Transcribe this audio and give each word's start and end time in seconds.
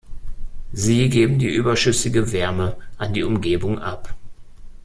Sie 0.73 1.09
geben 1.09 1.37
die 1.37 1.45
überschüssige 1.53 2.31
Wärme 2.31 2.75
an 2.97 3.13
die 3.13 3.21
Umgebung 3.23 3.77
ab. 3.77 4.15